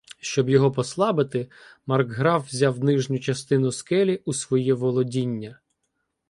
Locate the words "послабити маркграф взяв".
0.71-2.83